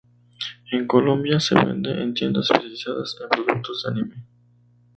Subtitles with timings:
[0.71, 4.15] En Colombia, se vende en tiendas especializadas en productos de anime.